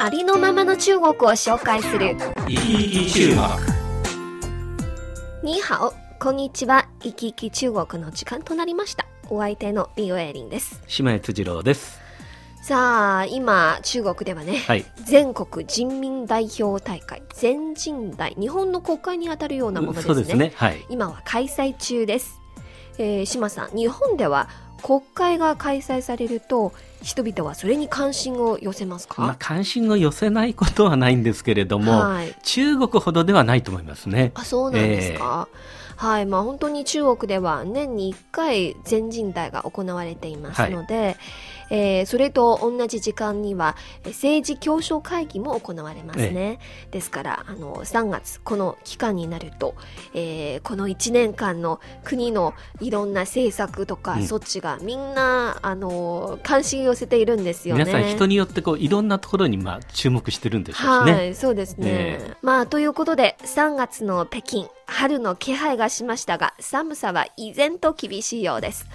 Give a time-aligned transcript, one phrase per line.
[0.00, 2.16] ありのままの中国を紹介する。
[2.46, 3.30] 生き生き中
[5.42, 6.86] 国に好、こんにちは。
[7.02, 9.06] 生き生き中国の時間となりました。
[9.28, 10.80] お相手のリオエリンです。
[10.86, 11.98] 島根辻郎です。
[12.62, 14.84] さあ、今、中国ではね、はい。
[15.04, 20.14] 全国人民代表大会、全人代、日本の国会にあたるようなものですね。
[20.14, 20.52] そうですね。
[20.54, 20.86] はい。
[20.90, 22.40] 今は開催中です。
[22.98, 24.48] えー、島さん、日本では
[24.80, 32.34] 国会が開催されると、人々はそれに関心を寄せますか、まあ、関心を寄せないことはないんですけれども、はい。
[32.42, 34.32] 中国ほどではないと思いますね。
[34.34, 35.48] あ、そうなんですか？
[35.96, 36.26] はい。
[36.26, 41.16] まあ本当に中国では年に1回全人代が行われていますので、
[41.70, 46.58] えーそれと同じ時間にはえー政治協商会議も行われますね。
[46.90, 49.74] ですから、あの、3月、この期間になると、
[50.14, 57.84] えーこの1年間の国のいろんな政策とかうん措置がみんな、あの、関心を寄せているんですよね。
[57.84, 61.28] 皆さん人によってこういろんなところにまあ注目してるんでしょうしはね。
[61.30, 61.86] い、そうですね。
[61.88, 68.86] えまあ、ということで、3月の北京、春の気配がしましたが、寒さは依然と厳しいようです。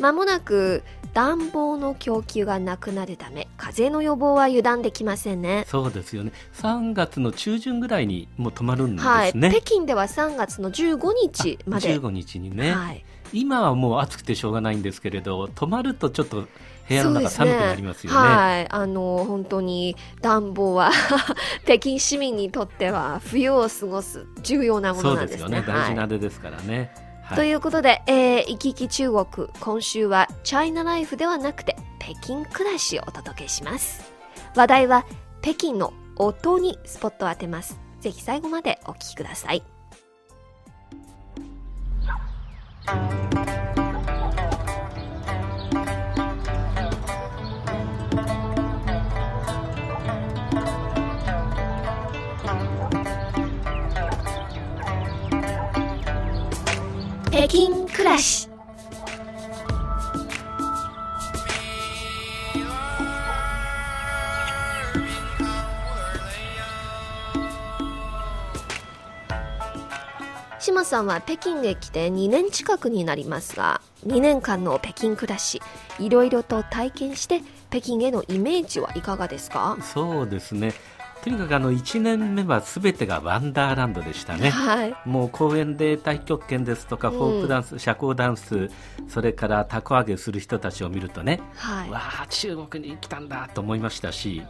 [0.00, 0.82] まもなく
[1.14, 5.64] 暖房の供給がなくなるため、風邪の予防は油断できませんね。
[5.66, 6.32] そうですよね。
[6.54, 9.50] 3月の中旬ぐらいにもう止まるんですはい、ね。
[9.50, 11.98] 北京では3月の15日まで。
[11.98, 16.46] 15日にね、はい、今はもう暑くてしょうがないんですけれど、止まるとちょっと
[16.88, 18.18] 部屋の中寒くなりますよね。
[18.18, 20.92] はい、あの本当に暖房は
[21.64, 25.46] 北京市民にとっては冬を過ごす重要なもそのなんですね。
[25.46, 25.66] うですよね。
[25.66, 26.92] 大はい事な出ですからね。
[26.96, 34.12] はいということで、えー、行き来中国、今週はチャイナライフではなくて北京暮らしをお届けします。
[34.54, 35.04] 話題は
[35.42, 37.78] 北京の音にスポットを当てます。
[38.00, 39.62] ぜひ最後までお聞きください。
[57.38, 58.48] 北京暮らし。
[70.58, 75.62] 島さんは北京へ来て2年近くになりますが、2年間の北京暮らし、
[76.00, 79.78] いろいろと体験して、北京へのイメージはいかがですか？
[79.80, 80.74] そうですね。
[81.22, 84.50] とにかくあの1年目はすべてがワンダーランドでしたね。
[84.50, 84.94] はい。
[85.04, 88.70] もう公園で太極拳ですとかうんフォークダンス、社交ダンス
[89.08, 91.90] それからたこ揚げする人たちを見るとね、はい。
[91.90, 94.42] わあ中国に来たんだと思いましたし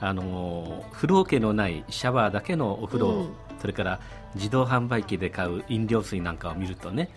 [0.00, 3.34] あの風呂桶のないシャワーだけのお風呂、うん。
[3.60, 4.00] それから
[4.34, 7.10] 自動販売機で買う飲料水なんかを見るとね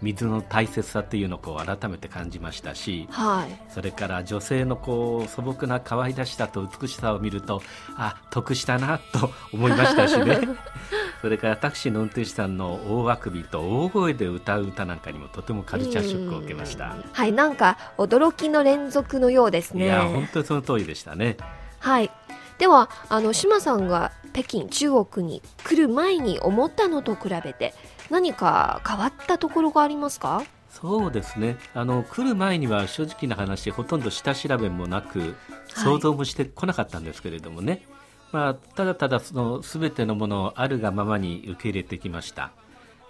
[0.00, 3.72] 水の大切さっていうのをこう改めて感じましたしはい。
[3.72, 7.62] それから女性のこう素朴な可愛らしさと美しさを見ると
[7.96, 10.38] あ得したなと思いましたしね。
[11.20, 16.92] それからタクシーの運転手さんの大あくびと大声で歌う歌なんかにもとてもカルチャーショックを受けました。
[16.94, 17.04] うん。
[17.12, 19.86] はい、なんか驚きの連続のようですね。
[19.86, 21.36] いや本当にその通りでしたね
[21.78, 22.10] はい。
[22.58, 27.74] では、あの、島さんが北京、中国に来る前に思ったのと比べて、
[28.10, 30.42] 何か変わったところがありますか？
[30.70, 31.56] そうですね。
[31.74, 35.34] あの来る前には正直な話ほとんど下調べもなくはい。
[35.68, 37.86] 想像もしてこなかったんですけれどもね、
[38.32, 42.52] まあ、ただただその全てのものをあるがままに受け入れてきました。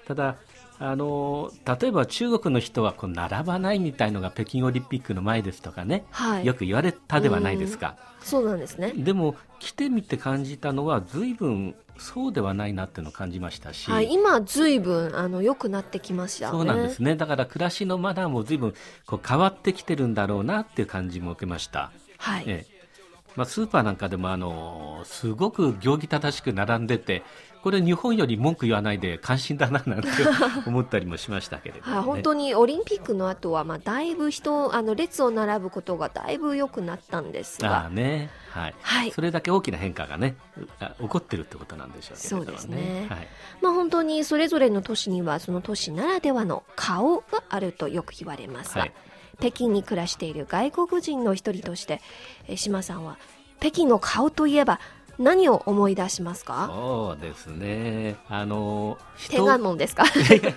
[0.06, 0.36] ただ
[0.80, 1.50] あの
[1.80, 6.46] 例えば中国の人はこう並ばないみたいのが北京オリンピックの前ですとかね、はい。
[6.46, 8.92] よく言われたではないですか、そうなんですね。
[8.96, 16.52] でも来てみて感じたのは随分そうではないなっていうのを感じましたし、はい、今、ずいぶん、あの、良くなってきましたね。
[16.52, 17.16] そうなんですね。
[17.16, 18.72] だから暮らしのマナーも随分
[19.06, 21.90] こう変わってきてるんだろうなっていう感じも受けました。
[22.18, 22.44] はい。
[22.46, 22.78] ええ
[23.36, 27.22] まあ、スーパーなんかでもあのすごく行儀正しく並んでて、
[27.62, 30.08] これ日本より文句言わないで関心だななんて
[30.66, 31.96] 思ったりもしましたけれども、ね。
[31.96, 38.74] はい、本当にオリンピックの後は、まあ、だいぶ人、あの、列を並ぶことがだいぶ良くなったんですああが、ね、はい。
[38.80, 40.36] はいそれだけ大きな変化がね、
[40.80, 42.46] あ起こってるってことなんでしょうけれどもね。
[42.46, 43.28] そうですねはい。
[43.60, 48.92] まあ本当にそれぞれの都市にはその都市ならではの顔があるとよく言われますが、はい
[49.40, 52.00] 北京に暮らしている外国人の一人として、
[52.48, 53.18] えー島さんは
[53.60, 54.80] 北京の顔といえば
[55.18, 56.70] 何を思い出しますか？
[56.72, 58.16] そうですね。
[58.28, 58.98] あの、
[59.28, 60.04] 天安門ですか？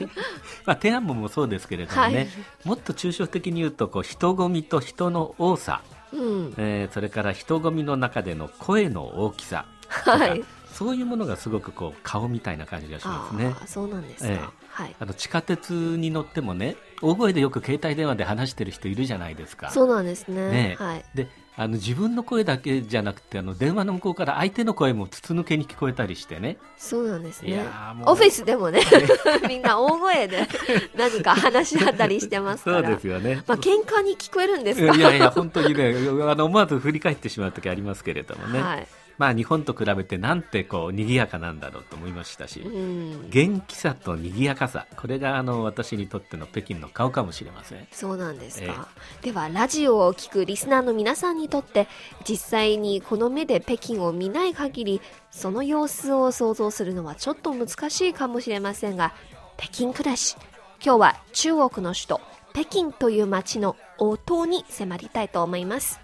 [0.66, 2.28] まあ、天安門もそうですけれどもね、はい、
[2.66, 5.82] もっと抽象的に言うと、こう、人混みと人の多さ、
[6.14, 13.54] うん、えー、それから人混みの中での声の大きさ、はい、そういうものがすごくこう顔みたいな感じがしますね。
[13.66, 19.70] そうなんですか、えー、はい、あの地下鉄に乗ってもね大声でよく携帯電話で話してる人いるじゃないですか。
[19.70, 20.50] そうなんですね。
[20.50, 26.58] ねはい、であの自分の声だけじゃなくてあの電話の向こうから相手の声も筒抜けに聞こえたりしてね。
[26.78, 27.64] そうなんですね。
[28.06, 28.80] オフィスでもね
[29.48, 30.48] みんな大声で
[30.98, 32.78] 何か話し合ったりしてますから。
[32.82, 33.44] そうですよね。
[33.48, 34.96] まあ喧嘩に聞こえるんですか？
[34.96, 35.94] いやいや本当にね
[36.30, 38.88] あの思わず振り返ってしまう時ありますけれどもね、はい
[39.18, 47.88] まあ、日本と比べてなんてこう賑やかなんだろうと思いましたし、うん、元気さと賑やかさこれがあの私にとっての北京の顔かもしれません。
[47.92, 48.90] そうなんですか、
[49.22, 51.88] えー、ではラジオを聞くリスナーの皆さんにとって
[52.28, 59.14] 実際にこの目で北京を見ない限りその様子を想像するのはちょっと難しいかもしれませんが
[59.58, 60.36] 北京暮らし。
[60.84, 62.22] 今日は中国の首都
[62.54, 66.00] 北京という街の音に迫りたいと思います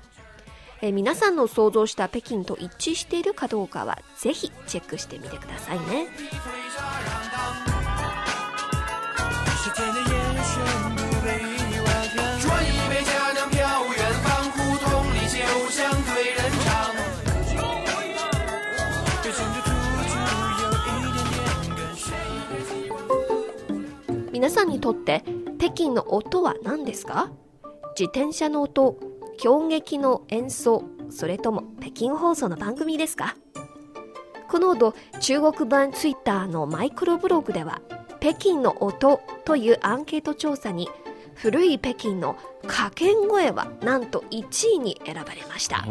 [0.81, 6.07] え皆さんの想像した北京と一致しているかどうかはぜひチェックしてみてくださいね。
[24.31, 25.23] 皆さんにとって
[25.57, 27.31] 北京の音は何ですか？
[28.00, 29.00] 自転車の音
[29.37, 33.35] 狂劇の演奏それとも北京放送の番組ですか？
[34.49, 37.81] この後中国版ツイッターのマイクロブログでは
[38.19, 40.89] 北京の音というアンケート調査に
[41.35, 45.85] 古い北京の掛け声はなんと1位に選ばれました。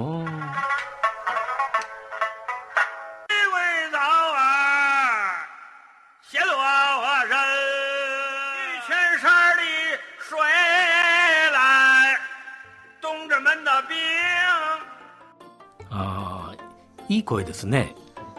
[17.09, 17.95] いい声ですね。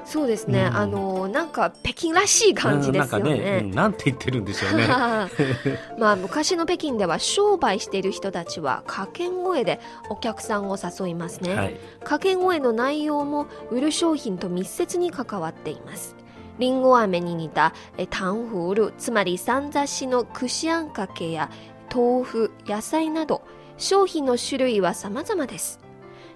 [0.06, 3.38] そうですね、うん、あのなんか北京らしい感じですよね。
[3.38, 4.88] ねうん、なんて言ってるんでしょうね。
[6.00, 11.56] まあ昔の北京では商売している人たちは掛け声でお客さんを誘いますね。
[11.56, 16.16] はい、掛け声の内容も売る商品と密接に関わっています。
[16.58, 17.74] りんご飴に似た
[18.10, 21.50] タンフールつまり三雑しの串あんかけや
[21.94, 23.44] 豆腐野菜など
[23.78, 25.80] 商品の種類は様々です。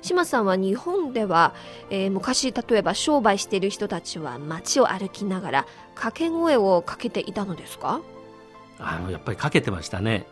[0.01, 1.53] 島さんは日本では、
[1.91, 8.01] えー、昔例えば商売している人たちは街を歩きながら掛け声をかけていたのですか？
[8.79, 10.25] あのやっぱりかけてましたね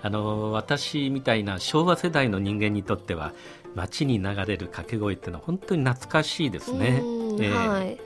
[0.00, 3.34] あの私みたいな昭和世代の人間にとっては
[3.74, 6.96] 街に流れる掛け声っていうのは本当に懐かしいですね。
[6.96, 7.98] えー、はい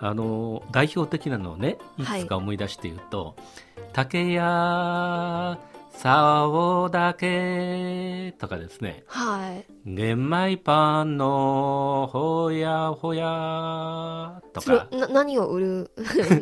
[0.00, 3.34] あの代表的なのをねいくつか思い出して言うと、
[3.76, 5.58] はい、竹や
[5.98, 9.04] 竿だけとかですね。
[9.06, 9.64] はい。
[9.86, 14.88] 玄米パンのほやほやとか。
[14.92, 15.90] な何を売る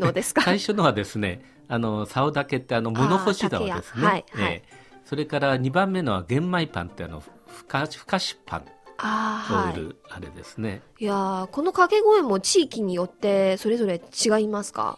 [0.00, 0.42] のですか？
[0.44, 4.06] 最初のはですね、あの、竿だけってあの、物干し竿ですね。
[4.06, 4.62] はい、はい、
[5.04, 8.64] それから2番目のは玄米パンってあの、ふかふかしパン。
[9.04, 10.80] あ売るあれですね。
[11.00, 14.96] いやこの掛け声も地域によってそれぞれ違いますか？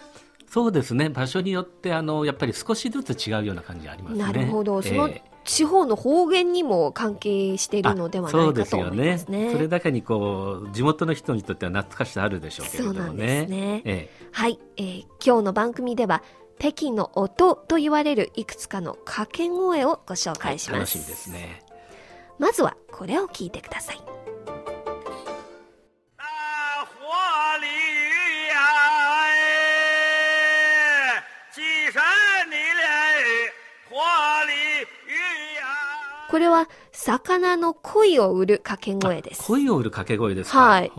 [0.54, 4.22] そうですね場所によってあのやっぱり少しずつ違うような感じありますね。
[4.22, 5.10] なるほど、その
[5.42, 9.18] 地方の方言にも関係しているのではないかと思いますね。
[9.18, 13.46] そ、ね、それだけにこう地元の人にとっては懐かしさあるでしょうけれどもね。
[13.46, 16.22] ねええ、はい、えー、今日の番組では
[16.60, 20.70] 北京の音と言われるいくつかの掛け声をご紹介します。
[20.70, 21.64] はい、楽しみですね。
[22.38, 24.23] まずはこれを聞いてください。
[36.28, 39.42] これは魚の鯉を売る掛け声です。
[39.44, 40.92] 鯉を売る掛け声ですはい。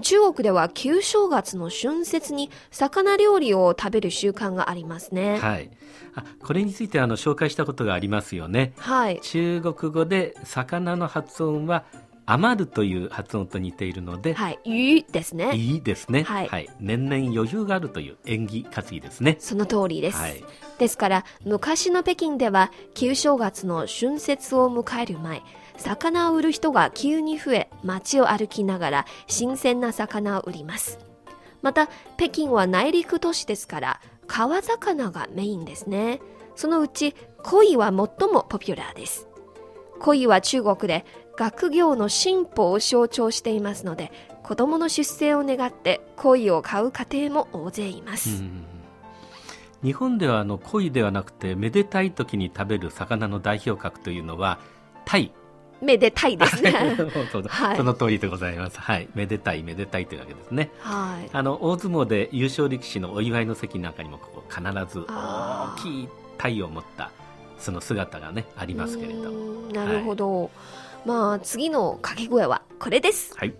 [0.00, 5.38] 中国では旧正月の春節に魚料理を食べる習慣がありますね。
[5.38, 5.70] はい。
[6.14, 8.72] あこれについてあの紹介したことがありますよね。
[8.78, 9.20] はい。
[9.20, 11.84] 中国語で魚の発音は
[12.32, 15.50] 余るという発音と似ているので、はい、いいですね。
[15.56, 16.22] いいですね。
[16.22, 19.36] はい、はい、年々余裕があるという縁起担ぎですね。
[19.40, 20.18] その通りです。
[20.18, 20.44] はい、
[20.78, 25.42] ですから、昔の北京では、旧正月の春節を迎える前、
[25.76, 31.00] 魚を売る人が急に増え、街を歩きながら新鮮な魚を売ります。
[31.62, 36.20] また、北京は内陸都市ですから、川魚がメインですね。
[36.54, 39.26] そのうち、鯉は最もポピュラーです。
[40.00, 41.04] 鯉は中国で
[41.36, 48.42] 学業の進歩を象徴していますので子供の出生を願って鯉を買う家庭も大勢います、
[49.82, 54.58] 日本ではあの鯉ではなくてめでたい時に食べる魚の代表格というのは
[55.04, 55.32] 鯛
[55.80, 56.72] めでたいですね。
[57.48, 57.76] はい。
[57.76, 58.78] その通りでございます。
[58.78, 60.70] はい、めでたいめでたいというわけですね。
[60.80, 61.30] はい。
[61.32, 67.10] あの大相撲で優勝力士のお祝いの席なんかにもこう必ず大きい鯛を持った
[67.58, 69.30] その姿がねありますけれど
[69.72, 70.50] なるほど、
[71.04, 73.54] まあ次の掛け声はこれですはい。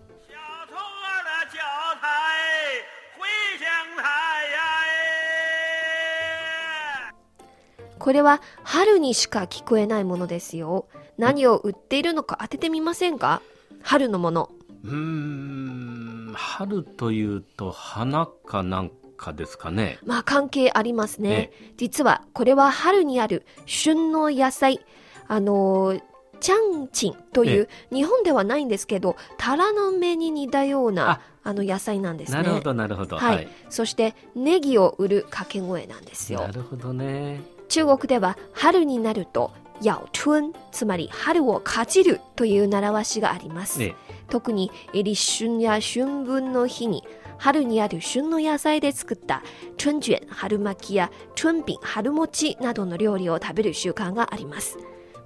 [7.98, 13.42] これは春にしか聞こえないものですよ何を売っているのか当ててみませんか？
[13.82, 14.50] 春のもの
[14.84, 19.98] うーん春というと花かなんかですかね。
[20.06, 21.72] まあ関係ありますねえ。
[21.76, 24.80] 実はこれは春にある旬の野菜。
[25.28, 26.02] あのー、
[26.40, 32.38] チャンチンという、日本ではないんですけど、タラの芽に似たようなああの野菜なんですね。
[32.38, 33.16] なるほどなるほど。
[33.16, 36.48] はい、そしてネギを売る掛け声なんですよな。
[36.48, 37.40] るほどね。
[37.68, 43.82] 中国では春になると、咬春、つまり春をかじるという習わしがあります。
[43.82, 43.94] え
[44.28, 47.04] 特に立春や春分の日に
[47.38, 49.42] 春にある旬の野菜で作った
[49.82, 54.78] 春卷、春巻きや春饼、春餅などの料理を食べる習慣があります。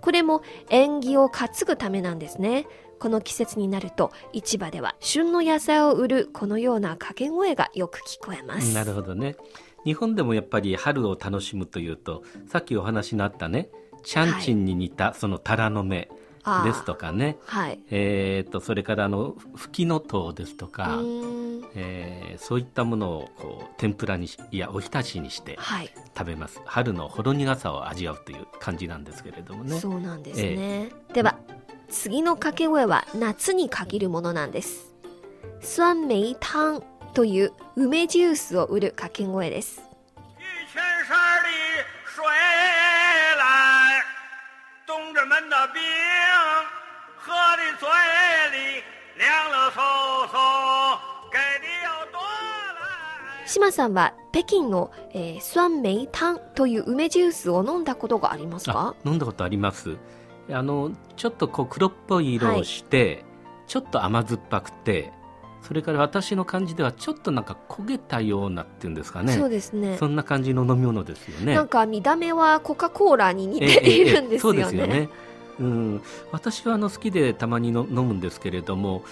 [0.04, 2.66] これも縁起を担ぐためなんですね。
[2.98, 8.74] この季節になると市場では旬の野菜を売るこのような掛け声がよく聞こえます。
[8.74, 9.34] なるほどね。
[9.86, 13.70] 日本でもやっぱり春を楽しむというとさっきお話のあったね
[14.02, 16.23] ちゃんちんに似たそのタラの芽はい
[16.64, 17.78] ですとかね、はい。
[17.90, 21.00] えー、とそれからあのふきのとうですとうか、
[21.74, 25.90] えーそういったものをこう天ぷらにしいやおひたしにしてはい。
[26.16, 30.90] 食べます春のほろ苦さを味わうという感じなんですけれどもねそうなんですね。
[31.12, 31.38] では、
[31.88, 34.94] 次の掛け声は夏に限るものなんです。
[35.60, 36.82] 酸梅汤
[37.14, 39.83] という梅ジュースを売る掛け声です。
[53.54, 56.08] 島さんは北京の、えー、酸梅湯
[56.56, 59.96] という梅ジュースを飲んだことがありますあか飲んだことあります。
[60.50, 63.24] あのちょっとこう黒っぽい色をして、
[63.66, 65.10] ちょっと甘酸っぱくて
[65.62, 69.32] それから私の感じではちょっとなんか焦げたようなっていうんですかね。
[69.32, 69.96] そうですね。
[69.98, 71.54] そんな感じの飲み物ですよね。
[71.54, 74.62] なんか見た目はコカ・コーラに似ているんですよね。
[74.64, 75.08] そうですよね。
[75.60, 79.04] うん、私はあの好きでたまにの飲むんですけれども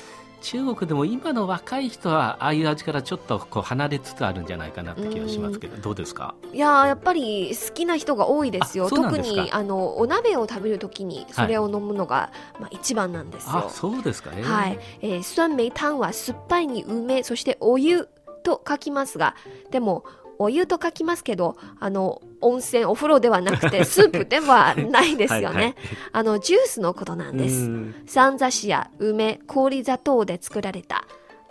[0.42, 6.34] 中国でも今の若い人はああいう味からちょっとこう離れつつあるんじゃないかなって気がしますけどどうですか？
[6.52, 8.90] いやーやっぱり好きな人が多いですよ。
[8.90, 13.66] 特にあのお鍋を食べるときにそれを飲むのが、まあ一番なんですよ。
[13.66, 13.70] あ。
[13.70, 18.08] そうですかね、はい、えー、酸梅湯は酸っぱいに梅そしてお湯
[18.42, 19.36] と書きますが
[19.70, 20.04] でも
[20.38, 25.46] お湯と書きますけどあの温泉お風呂ではなくて スープではないですよね。
[25.46, 25.74] はいはい。
[26.12, 27.62] あのジュースのことなんです。
[27.62, 27.94] うん。
[28.06, 31.04] 三座子や梅氷砂糖で作られた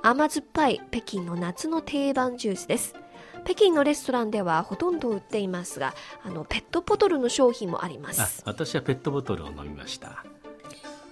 [0.03, 2.95] 甘酸っぱい北京の夏の定番ジュースです。
[3.43, 10.23] 北京のレストランではほとんど売っていますがあのペットボトルの商品もありまあす私はペットボトルを飲みました。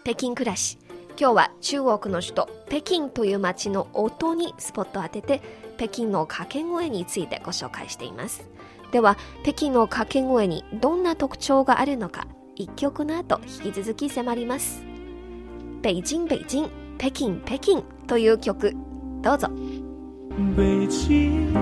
[0.04, 0.78] 北京暮らし。
[1.20, 5.42] 今日は中国の首都北京という街の音にスポットを当てて
[5.76, 8.48] 北京の掛け声についてご紹介しています
[8.92, 14.84] では北京の掛け声にどんな特徴があるのか一曲の後引き続き迫ります。
[15.82, 18.76] 北京北京北京北京という曲。
[19.22, 19.50] どうぞ。
[20.56, 21.54] 北京，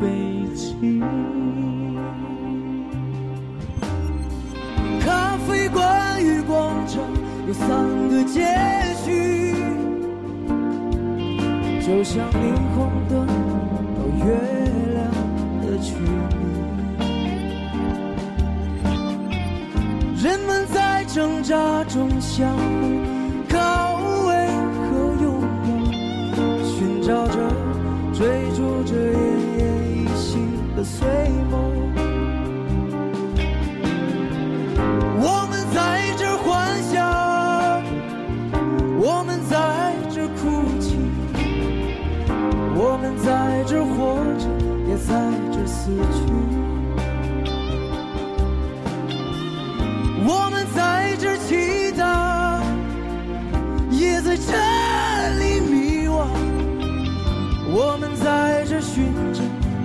[0.00, 0.06] 北
[0.56, 1.00] 京，
[5.00, 7.02] 咖啡馆与广场
[7.46, 8.46] 有三个街
[9.04, 9.54] 区，
[11.80, 13.26] 就像霓虹灯
[14.16, 14.24] 月
[14.94, 14.98] 亮
[15.60, 16.36] 的距离，
[20.22, 22.87] 人们在挣扎中相互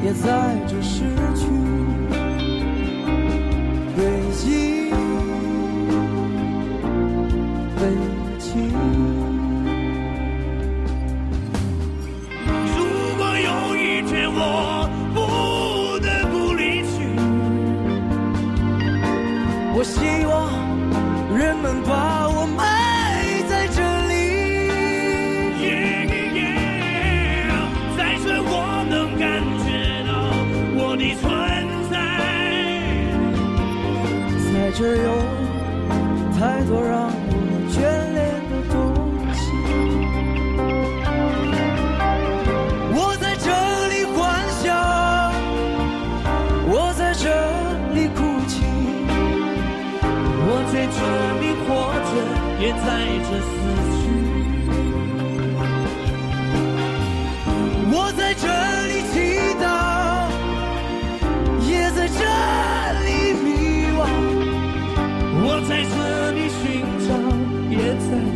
[0.03, 0.72] 也在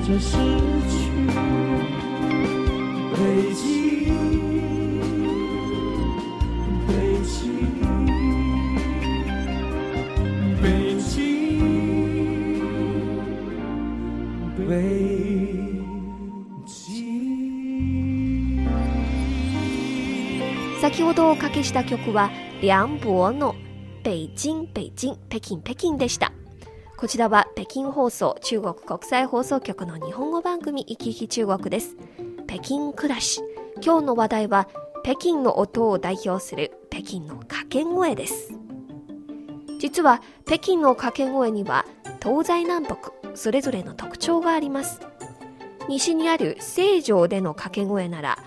[0.07, 0.21] 先
[21.03, 23.55] ほどおかけした曲は、リャンボーの
[24.03, 26.31] 北京、北京、北京、北京でした。
[26.97, 31.95] こちらは北京放送中国国際放送局の日本語番組「いきいき中国」です。
[32.47, 33.43] 北京暮らし。
[33.85, 34.67] 今日の話題は
[35.03, 38.51] 北京の音を代表する北京の掛け声です。
[39.77, 41.85] 実は北京の掛け声には
[42.19, 44.99] 東西南北それぞれの特徴があります。
[45.87, 48.39] 西にある西条での掛け声なら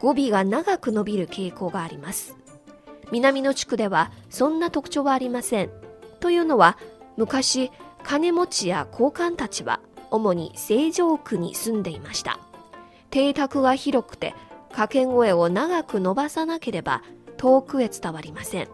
[0.00, 2.38] 語尾が長く伸びる傾向があります。
[3.10, 5.70] 南の地区ではそんな特徴はありません。
[6.20, 6.78] というのは
[7.16, 7.70] 昔
[8.02, 12.38] 金持ちや高官たちは主に西条区に住んでいました。
[13.10, 14.34] 邸宅が広くて
[14.68, 17.02] 掛け声を長く伸ばさなければ
[17.36, 18.68] 遠くへ伝わりません。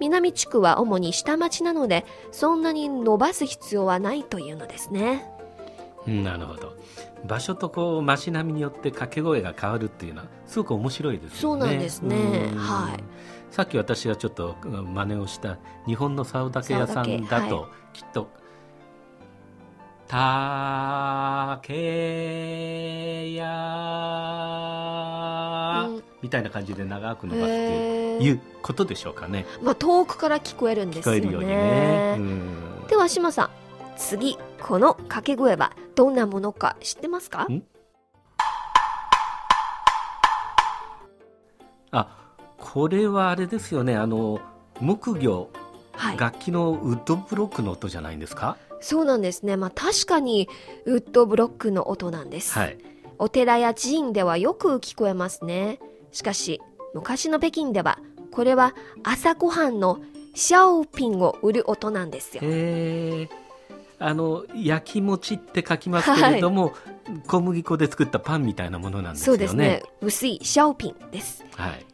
[0.00, 5.24] 南地区は主に下町なのでそんなに伸ばす必要はないというのですね。
[6.06, 6.76] なるほど
[7.24, 12.16] 場所とこう街並みによって掛け声が変わるっていうのはすごく面白いですよねそうなんですね
[12.52, 13.02] うんはい
[13.54, 18.28] さっき私がちょっとうん真似をした日本の竿竹屋さんだと、きっと
[20.08, 20.16] 「竹
[23.36, 23.46] 屋」
[25.88, 29.46] うんみたいな感じで長く伸ばすっていうことでしょうかね。
[29.62, 31.20] まあ遠くから聞こえるんですよね。
[31.20, 32.16] 聞こえるようにね。
[32.18, 32.86] うん。
[32.88, 33.50] では島さん。
[33.96, 34.36] 次。
[34.60, 37.44] この掛け声はどんなものか知ってますか？
[37.44, 37.62] ん？
[41.92, 42.23] あ
[42.64, 43.94] これはあれですよね。
[43.94, 44.40] あの
[44.80, 45.50] 木魚。
[45.92, 46.18] はい。
[46.18, 48.56] 楽器のウッドブロックの音じゃないんですか？
[48.80, 49.56] そうなんですね。
[49.56, 50.48] まあ確かに
[50.86, 52.78] ウッドブロックの音なんです、はい。
[53.18, 55.78] お寺や寺院ではよく聞こえますね。
[56.10, 56.60] しかし
[56.94, 58.00] 昔の北京では
[58.32, 58.74] これは
[59.04, 60.00] 朝ごはんの
[60.34, 62.42] シャオピンを売る音なんですよ。
[64.00, 66.72] あの焼き餅って書きますけれども、
[67.28, 69.38] 小麦粉で作ったパンみたいなものなんですよね。
[69.38, 69.82] そうですね。
[70.00, 71.44] 薄いシャオピンです。
[71.54, 71.86] はい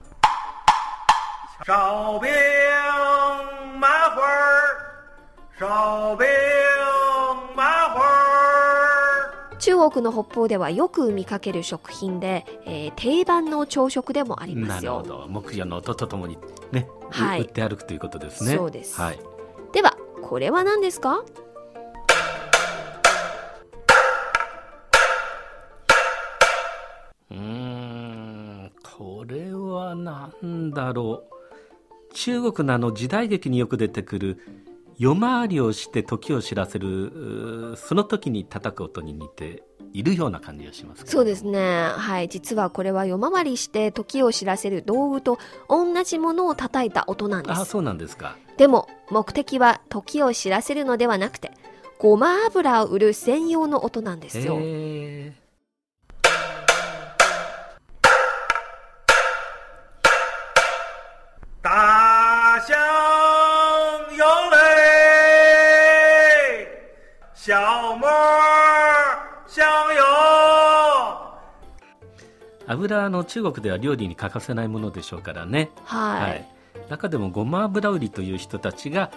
[1.66, 2.30] 烧饼
[3.78, 6.26] 麻花儿，烧饼
[7.54, 9.58] 麻花儿。
[9.58, 15.02] 中国の北方ではよく見かける食品で、えー定番の朝食でもありますよ。
[15.02, 15.28] なるほど。
[15.28, 16.38] 木魚の音とともに
[16.72, 17.42] ね、はい。
[17.42, 18.56] 売って歩くということですね。
[18.56, 18.98] そうです。
[18.98, 19.18] はい。
[19.72, 21.22] ではこれは何ですか？
[27.30, 31.39] うーんこれは何だろう
[32.12, 34.38] 中国のあの時代劇によく出てくる
[34.98, 41.88] 夜回りをして時を知らせるその時に叩く音に似ているような感じがしますそうですね。
[41.96, 42.28] はい。
[42.28, 47.60] 実はこれは夜回りして時を知らせる道具と同じものを叩いた音なんです。
[47.60, 48.36] あそうなんですか。
[48.56, 51.50] でも目的は時を知らせるのではなくて
[51.98, 54.58] ごま油を売る専用の音なんですよ
[72.70, 76.46] 油はあの中国では料理に欠かせないものでしょうからね、はい、
[76.88, 79.10] 中でもごま油売りという人たちが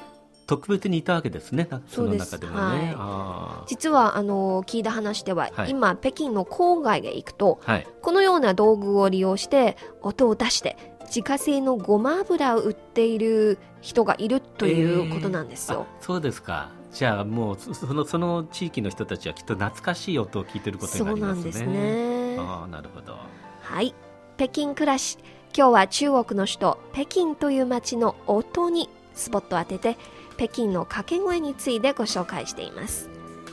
[0.46, 1.70] 特別にいたわけですね。
[1.88, 2.94] その中でもね。
[2.98, 5.70] あ実はあの聞いた話では、はい。
[5.70, 7.88] 今北京の郊外へ行くとーはい。
[8.02, 15.88] このような道具を利用して音を出して自家製のごま油を売っている人がいるということなんですよ。
[15.89, 16.70] あそうですか。
[16.92, 21.42] じゃあもうそそのその地域の人たちはきっと懐かしい音を聞いてることにそなりますね。
[21.42, 22.12] うなんですね。
[22.39, 23.17] ああなるほど
[23.62, 23.93] はい。
[24.38, 25.17] 北京暮らし。
[25.56, 29.98] 今日は中国の首都北京という街の音にスポットを当てて
[30.36, 33.08] 北京の掛け声についてご紹介しています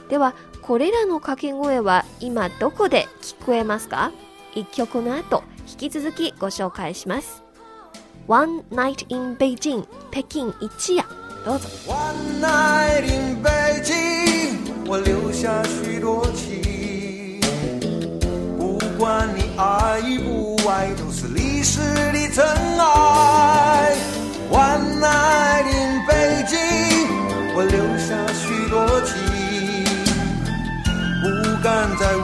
[0.09, 4.13] ではこれらの掛け声は今どこで聞こえますか？
[4.55, 7.43] 一曲の後引き続きご紹介します
[8.27, 11.05] One Night in Beijing 北京一夜
[11.45, 16.70] どうぞ One night in 北京，我留下许多情。
[19.01, 21.81] 不管你爱与不爱，都是历史
[22.13, 22.45] 的尘
[22.79, 23.95] 埃。
[24.51, 26.59] One night in 北京，
[27.57, 29.17] 我留下许多情。
[31.23, 31.25] 不
[31.63, 32.21] 敢在午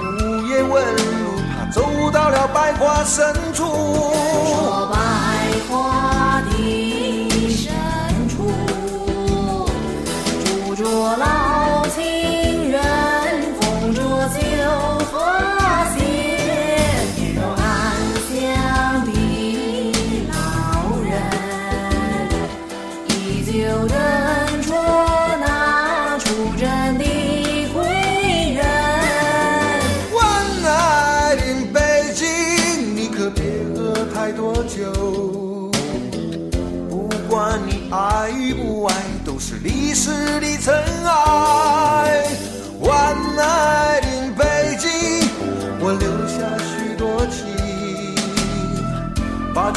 [0.49, 1.81] 夜问路，怕走
[2.13, 3.65] 到了百花深处。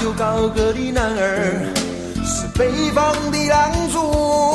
[0.01, 1.73] 有高歌的男儿，
[2.23, 4.48] 是北方的狼族。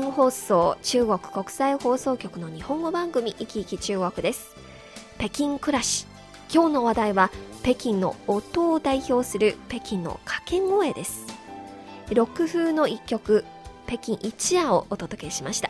[0.00, 4.54] 京放送中国国際放送局の日本語番組「いきいき中国」です。
[5.18, 6.06] 北京暮らし。
[6.54, 7.30] 今日の話題は
[7.62, 11.26] 北京の音を代表する北京の掛け声です。
[12.14, 13.44] ロック風の一曲
[13.88, 15.68] 北京一夜をお届けしました。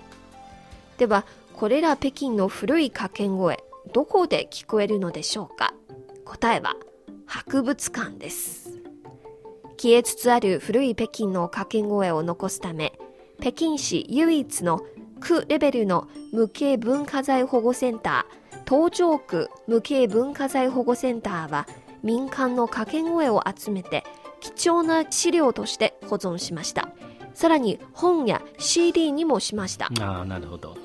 [0.98, 3.64] ではこれら北京の古い掛け声
[3.94, 5.72] どこで聞こえるのでしょうか？
[6.26, 6.76] 答えは
[7.24, 8.78] 博物館です。
[9.80, 12.92] 消えつつある古い北京の掛け声を残すため
[13.40, 14.80] 北京市唯一の
[15.20, 21.66] 区レベルの無形文化財保護センター東城区無形文化財保護センターは
[22.02, 24.04] 民間の掛け声を集めて
[24.40, 26.88] 貴重な資料として保存しました。
[27.34, 29.88] さらに本や CD にもしました。
[30.00, 30.76] ああなるほど。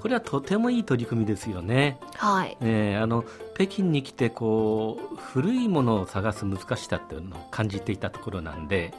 [0.00, 1.98] これはとてもいい取り組みですよね。
[2.14, 2.56] はい。
[2.60, 8.94] えーあの北京に来てこう古いものを探す難しさっていうのを感じていたところなんで、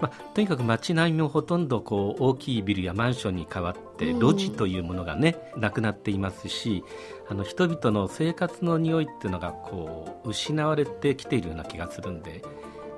[0.00, 6.84] まあ、とにかく街並みもほとんどこう大きいビルやマンションに変わってうん路地というものがね、なくなっていますし
[7.28, 12.42] あの人々の生活の匂いっていうのがこう失われてきているような気がするんで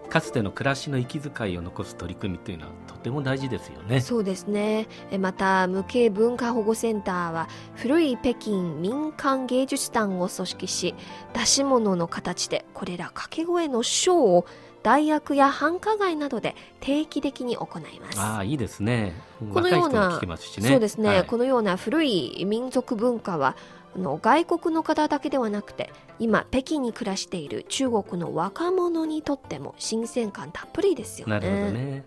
[0.09, 4.01] かつての暮らしの息遣いを残す取り組みというのはとても大事ですよね。
[4.01, 10.95] そうですねえまた無形文化保護センターは古い北京民間芸術団を組織し
[11.35, 14.47] 出し物の形でこれら掛け声のショーを
[14.83, 19.15] 大学や繁華街などで定期的に行いますああいいですね。
[19.53, 20.27] このようなね。
[20.61, 23.57] そうですね、はいこのような古い民族文化は
[23.97, 31.33] あの外国の方だけではなくて今北京に暮らしている中国の若者にとっても新鮮感たっぷりですよね。
[31.35, 32.05] なるほどね。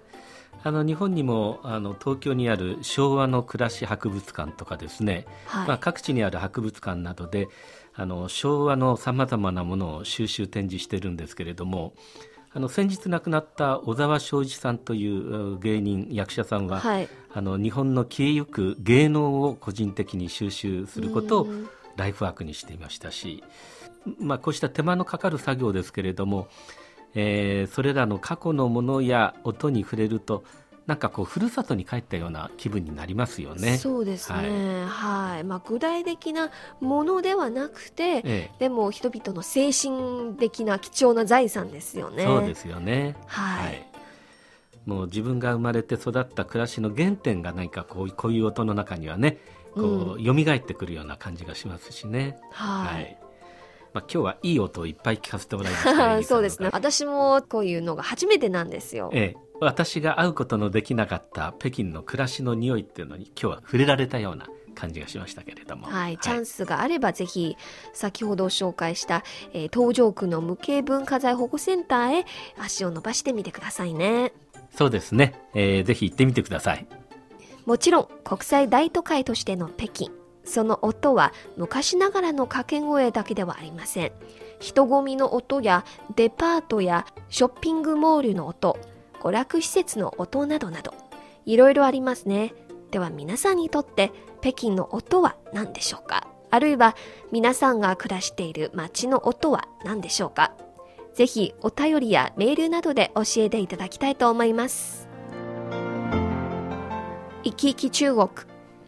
[0.64, 7.48] あの日本にもあの東京にある昭和の暮らし博物館とかですね、はいまあ、各地にある博物館などで
[7.96, 11.94] あの昭和のさまざまなものを収集展示してるんですけれども
[12.54, 21.70] あの先日亡くなった小沢昭一さんというう芸人役者さんは、はい、あの日本の消えゆく芸能を個人的に収集することをうん。
[21.96, 23.44] ライフワークにしていましたし、
[24.20, 26.48] まあ、こうした手間のかかる作業ですけれども、
[27.14, 30.44] えーそれらの過去のものや音に触れると
[30.88, 33.78] なんかこうふるさとに帰ったような気分になりますよね。
[33.78, 35.44] そうですね、はい。
[35.44, 38.52] まあ、具体的なものではなくて、ええ。
[38.60, 42.26] でも人々の精神的な貴重な財産ですよね。
[42.26, 43.16] そうですよね。
[43.28, 43.88] はい。
[44.86, 49.38] もう自分が生まれて育った暮らしの原点が何かこうこういう音の中にはね
[49.74, 52.38] こう、蘇ってくるような感じがしますしね。
[52.52, 53.18] はい。
[53.94, 56.70] まあ、今日はいい音をいっぱい聞かせてもらいましたね そうですね。
[56.72, 59.10] 私もこういうのが初めてなんですよ。
[59.14, 65.86] ええ、私が会うことのできなかった北京の暮らしの匂いっていうのに今日は触れられたような感じがしましたけれども。
[65.86, 67.56] はい、チャンスがあればぜひ
[67.94, 72.26] 先ほど紹介した、えー東条区の無形文化財保護センターへ
[72.58, 74.34] 足を伸ばしてみてくださいね。
[74.76, 76.88] そうですね、えーぜひ行ってみてください。
[77.66, 80.10] もちろん国際大都会としての北京
[80.44, 84.12] その音は昔ながらの掛け声だけではありません
[84.60, 88.80] 人混みの音やデパートやショッピングモールの音
[89.22, 90.94] 娯楽施設の音などなど
[91.46, 92.54] いろいろありますね。
[92.90, 96.28] では皆さんにとって北京の音は何でしょうか？
[96.50, 96.96] あるいは
[97.32, 100.54] 皆さんが暮らしている街の音は何でしょうか？
[101.14, 105.08] ぜひお便りやメールなどで教えていただきたいと思います。
[107.44, 108.28] 生き生き中国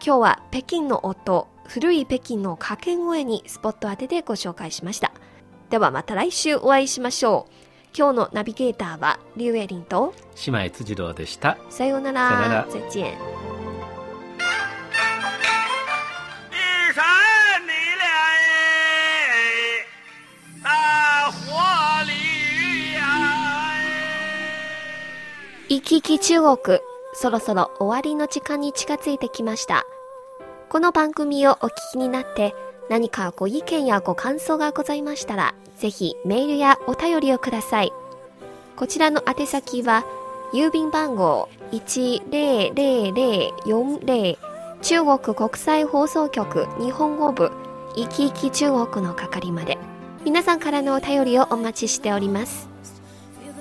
[0.06, 5.13] 今日は北京の音古い北京の掛け声にスポット当ててご紹介しました。
[5.69, 7.54] ではまた来週お会いしましょう。
[7.95, 10.15] 今日のナビゲーターはリュウエリンと
[10.47, 11.58] 姉妹辻郎でした。
[11.69, 13.15] さようなさようならら再见一
[16.95, 17.03] 山
[17.67, 17.73] 的
[20.63, 22.12] 莲，大火里
[22.95, 22.99] 呀。
[25.69, 26.79] 生き生き中国
[27.13, 29.86] そろそろ終わりの時間に近づいてきました
[30.69, 32.56] この番組をお聞きになって
[32.89, 37.91] 何かご意見やご感想がございましたらぜひメールやお便りをください
[38.76, 40.06] こちらの宛先は
[40.54, 44.38] 郵便番号10040
[44.82, 47.52] 中国国際放送局日本語部
[47.96, 49.78] 生き生き中国の係まで
[50.26, 52.74] 皆さんからのお便りをお待ちしております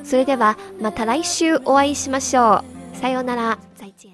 [0.05, 2.99] それではまた来週お会いしましょう。
[2.99, 3.59] さようなら。
[3.77, 4.12] 再见。